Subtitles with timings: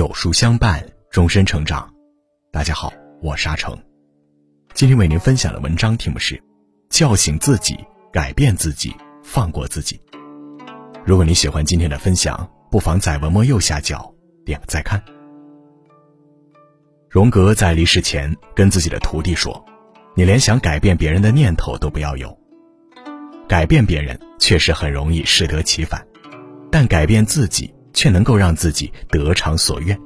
[0.00, 1.92] 有书相伴，终身成长。
[2.50, 3.78] 大家好，我是阿成。
[4.72, 6.42] 今天为您分享的文章题目是：
[6.88, 7.78] 叫醒自己，
[8.10, 10.00] 改变自己，放过自己。
[11.04, 14.10] 如果你喜欢今天的分享，不妨在文末右下角
[14.42, 15.04] 点个再看。
[17.10, 19.62] 荣格在离世前跟自己的徒弟说
[20.16, 22.34] ：“你连想改变别人的念头都不要有。
[23.46, 26.02] 改变别人确实很容易适得其反，
[26.72, 29.98] 但改变自己。”却能够让自己得偿所愿。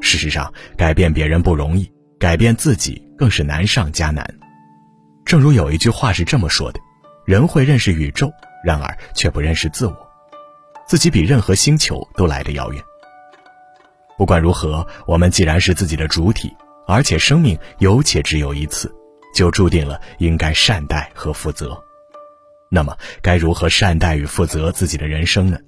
[0.00, 4.28] 事实上，改变别人不容易，改变自己更是难上加难。
[5.24, 6.78] 正如有一句话是这么说的
[7.24, 8.30] ：“人会认识宇宙，
[8.64, 9.96] 然而却不认识自我，
[10.86, 12.82] 自己比任何星球都来得遥远。”
[14.18, 16.54] 不管如何，我们既然是自己的主体，
[16.86, 18.94] 而且生命有且只有一次，
[19.34, 21.76] 就注定了应该善待和负责。
[22.70, 25.58] 那么，该如何善待与负责自己的人生呢？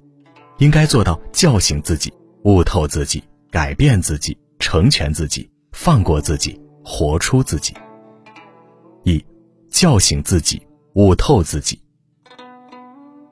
[0.57, 2.11] 应该做到叫醒自己、
[2.43, 7.73] 悟透自己、改变自己、成全自己、放过自己、活出自己。
[9.03, 9.23] 一、
[9.69, 10.61] 叫醒自己、
[10.93, 11.79] 悟透自己。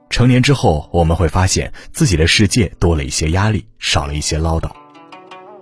[0.10, 4.72] 成年之后，我们会发现自己的世界多了一些压力，少了一些唠叨。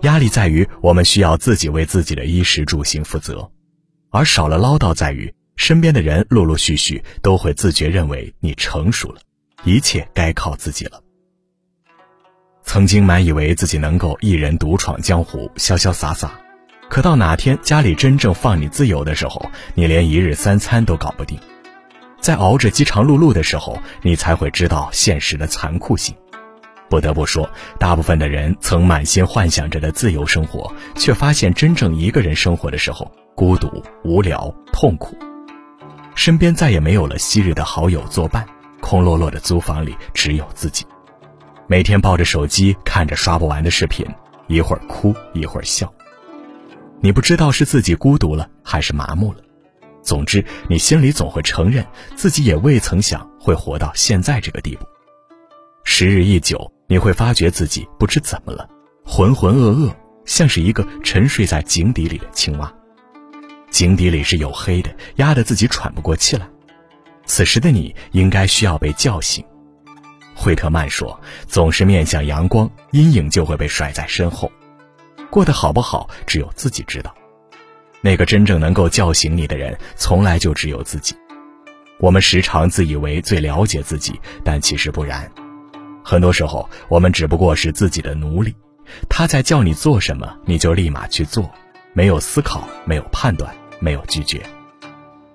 [0.02, 3.50] 压力在于我们需要自己为自己的衣食住行负责，
[4.10, 9.20] 而少了唠叨在于身边的人陆陆续续都会自觉认为你成熟了，
[9.64, 11.03] 一切该靠自己了。
[12.64, 16.32] 曾经满以为自己能够一人独闯江湖，潇潇洒洒，
[16.88, 21.38] 可到哪天家里真正放你自由的时候，你连一日三餐都搞不定。
[22.20, 26.14] 在熬着饥肠辘辘的时候，你才会知道现实的残酷性。
[26.88, 27.48] 不得不说，
[27.78, 35.16] 大部分的人曾满心幻想着的自由生活，却发现真正一个人生活的时候，孤独、无聊、痛苦。
[36.14, 38.46] 身边再也没有了昔日的好友作伴，
[38.80, 40.84] 空落落的租房里只有自己。
[41.66, 44.06] 每天抱着手机看着刷不完的视频，
[44.48, 45.92] 一会儿哭一会儿笑。
[47.00, 49.38] 你不知道是自己孤独了还是麻木了，
[50.02, 51.86] 总之你心里总会承认
[52.16, 54.84] 自己也未曾想会活到现在这个地步。
[55.84, 58.68] 时日一久，你会发觉自己不知怎么了，
[59.02, 59.94] 浑浑噩噩，
[60.26, 62.70] 像是一个沉睡在井底里的青蛙。
[63.70, 66.46] 井底里是黝黑的，压得自己喘不过气来。
[67.24, 69.42] 此时的你应该需要被叫醒。
[70.34, 74.50] 惠特曼说：“总是面向阳光，阴影就会被甩在身后。
[75.30, 77.14] 过得好不好，只有自己知道。
[78.00, 81.16] 那个真正能够叫醒你的人，从来就只有自己。
[81.98, 85.30] 我们时常自以为最了解自己，但其实不然。
[86.02, 88.54] 很多时候，我们只不过是自己的奴隶。
[89.08, 91.50] 他在叫你做什么，你就立马去做，
[91.94, 94.42] 没有思考，没有判断，没有拒绝。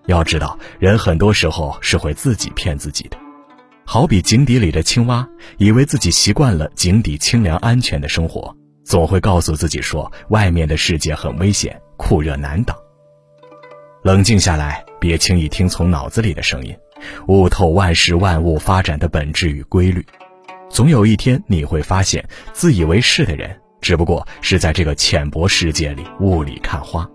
[0.05, 3.17] 要知道，人很多时候是会自己骗自己的。”
[3.91, 5.27] 好比井底里的青蛙，
[5.57, 8.55] 以为自己习惯了井底清凉安全的生活，
[8.85, 12.77] 总会告诉自己说外面的世界很危险，酷热难挡。
[14.03, 16.77] 冷静下来，别轻易听从脑子里的声音，
[17.27, 20.05] 悟透万事万物发展的本质与规律。
[20.69, 22.23] 总有一天你会发现，
[22.53, 27.09] 自以为是的人，只不过是在这个浅薄世界里雾里看花，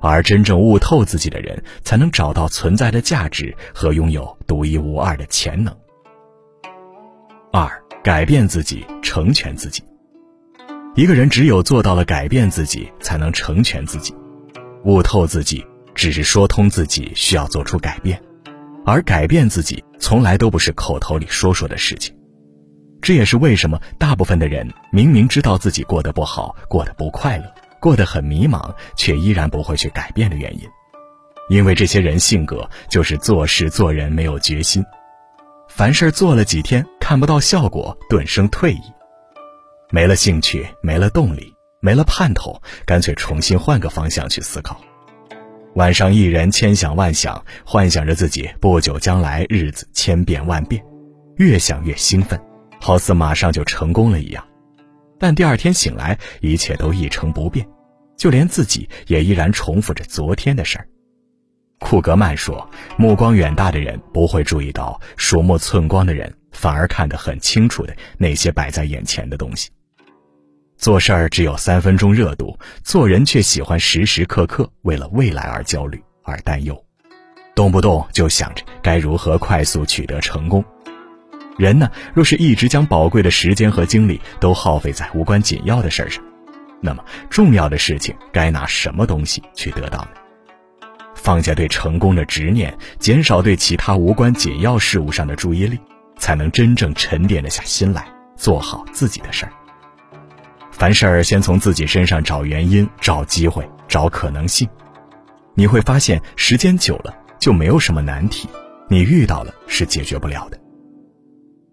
[0.00, 5.76] 而真正悟透自己的人，才能找到存在的价值和拥有独一无二的潜能。
[7.56, 7.70] 二，
[8.02, 9.80] 改变自己，成全自己。
[10.96, 14.12] 一个人只有做到了改变自己，才能成全自己。
[14.82, 18.20] 悟透自己，只是说通自己需要做出改变，
[18.84, 22.12] 而改变自己从来都不是口头里说说的事情。
[23.00, 27.44] 这也是为什么大部分的人明明知道自己过得不好，过得不快乐，
[27.80, 30.68] 过得很迷茫，却依然不会去改变的原因。
[31.48, 34.84] 因为这些人性格就是做事做人没有决心。
[35.76, 38.80] 凡事做了几天看不到效果，顿生退意，
[39.90, 44.80] 没了兴趣，没了动力，没了盼头，干脆重新换个方向去思考。
[45.74, 50.80] 晚上一人千想万想，幻想着自己不久将来日子千变万变，
[51.38, 52.40] 越想越兴奋，
[52.80, 54.46] 好似马上就成功了一样。
[55.18, 57.66] 但第二天醒来，一切都一成不变，
[58.16, 60.86] 就连自己也依然重复着昨天的事儿。
[61.84, 62.66] 库格曼说
[62.96, 69.68] ：“目光远大的人不会注意到鼠目寸光的人反而看得很清楚的那些摆在眼前的东西。
[70.78, 76.82] 做事儿只有三分钟热度，做人却喜欢时时刻刻为了未来而焦虑而担忧，
[77.54, 80.64] 动不动就想着该如何快速取得成功。
[81.58, 86.24] 人呢，若是一直将宝贵的时间和精力都耗费在无关紧要的事儿上，
[86.80, 90.08] 那么重要的事情该拿什么东西去得到呢？”
[91.24, 95.78] 放下对成功的执念，减少对其他无关紧要事物上的注意力，
[96.18, 98.06] 才能真正沉淀得下心来，
[98.36, 99.52] 做好自己的事儿。
[100.70, 104.68] 凡事儿先从自己身上找原因、找机会、找可能性，
[105.54, 108.46] 你会发现时间久了就没有什么难题，
[108.90, 110.60] 你遇到了是解决不了的。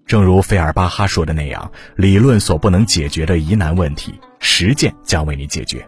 [0.06, 5.86] 正如费尔巴哈说的那样，理论所不能解决的疑难问题，实践将为你解决。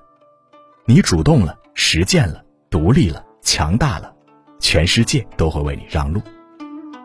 [0.85, 4.11] 你主动了，实践了，独立了，强大了，
[4.59, 6.21] 全世界都会为你让路。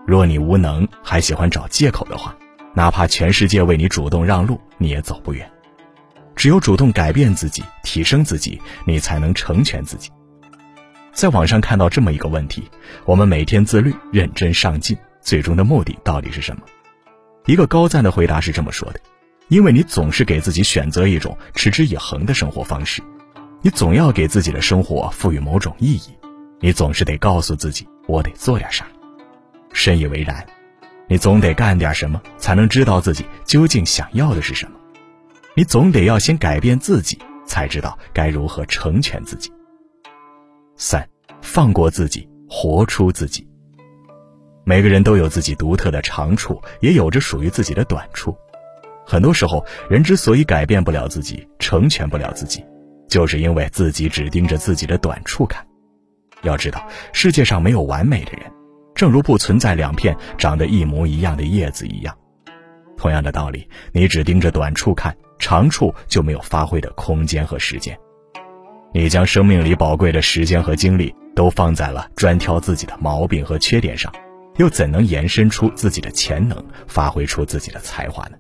[0.07, 2.35] 若你无能，还喜欢找借口的话，
[2.75, 5.51] 哪怕全世界为你主动让路，你也走不远。
[6.35, 10.09] 只有主动改变自己，提升自己，你才能成全自己。
[11.13, 12.63] 在网上看到这么一个问题：
[13.05, 16.63] 我们每天自律、认真上进，最终的目的到底是什么？
[17.47, 19.01] 一个高赞的回答是这么说的：
[19.49, 23.03] 因为你总是给自己选择一种持之以恒的生活方式，
[23.61, 26.17] 你总要给自己的生活赋予某种意义，
[26.61, 28.87] 你总是得告诉自己，我得做点啥。
[29.73, 30.45] 深以为然，
[31.07, 34.73] 你总得干点什么，才能知道自己究竟想要的是什么。
[35.55, 39.53] 你总得要先改变自己，才知道该如何成全自己。
[40.77, 41.09] 三，
[41.41, 43.47] 放过自己，活出自己。
[44.65, 48.37] 每个人都有自己独特的长处，也有着属于自己的短处。
[49.07, 52.65] 很多时候，人之所以改变不了自己，成全不了自己，
[53.09, 55.65] 就是因为自己只盯着自己的短处看。
[56.43, 58.43] 要知道，世界上没有完美的人，
[58.95, 62.17] 正如不存在两片长得一模一样的叶子一样。
[62.97, 65.17] 同样的道理，你只盯着短处看。
[65.41, 67.97] 长处就没有发挥的空间和时间，
[68.93, 74.13] 你将生命里宝贵的时间和精力都放在了专挑自己的毛病和缺点上，
[74.57, 78.37] 又怎能延伸出自己的潜能，发挥出自己的才华呢？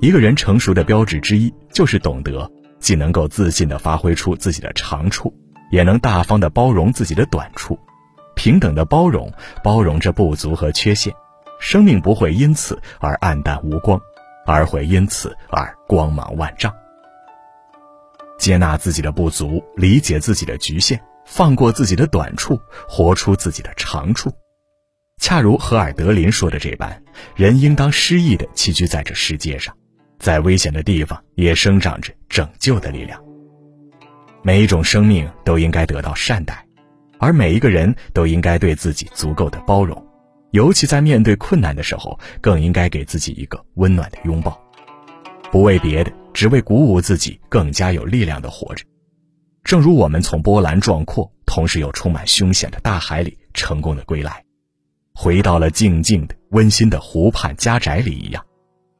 [0.00, 2.50] 一个人成熟的标志之一，就是懂得
[2.80, 5.32] 既能够自信地发挥出自己的长处，
[5.72, 7.76] 也能大方的包容自己的短处，
[8.36, 9.32] 平等的包容，
[9.64, 11.12] 包容着不足和缺陷，
[11.58, 14.00] 生命不会因此而黯淡无光。
[14.44, 16.74] 而会因此而光芒万丈。
[18.40, 22.58] 接纳自己的不足，理解自己的局限，放过自己的短处，
[22.88, 24.32] 活出自己的长处。
[25.20, 27.00] 恰如荷尔德林说的这般，
[27.36, 29.72] 人应当诗意的栖居在这世界上，
[30.18, 33.22] 在危险的地方也生长着拯救的力量。
[34.42, 36.66] 每一种生命都应该得到善待，
[37.18, 40.04] 而每一个人都应该对自己足够的包容。
[40.50, 44.60] 尤其在面对困难的时候，更应该给自己一个温暖的拥抱，
[45.50, 48.84] 不为别的，只为鼓舞自己更加有力量的活着。
[49.64, 54.44] 正如我们从波澜壮阔，同时又充满凶险的大海里成功的归来，
[55.14, 58.44] 回到了静静的、温馨的湖畔家宅里一样，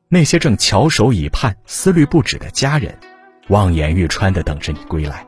[0.09, 2.97] 那些正翘首以盼、思虑不止的家人，
[3.49, 5.27] 望眼欲穿的等着你归来，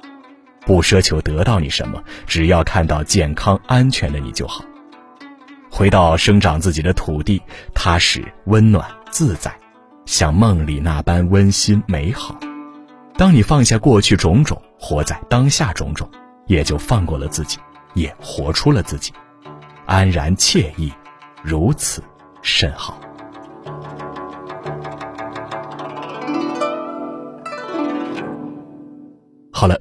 [0.66, 4.64] 不奢求得到你什么，只要看到健康安全的你就好。
[5.70, 7.42] 回到生长自己的土地，
[7.74, 9.52] 踏实、温暖、自在，
[10.06, 12.38] 像梦里那般温馨美好。
[13.16, 16.08] 当你放下过去种种，活在当下种种，
[16.46, 17.58] 也就放过了自己，
[17.94, 19.12] 也活出了自己，
[19.86, 20.92] 安然惬意，
[21.42, 22.02] 如此
[22.42, 22.98] 甚好。
[29.52, 29.80] 好了，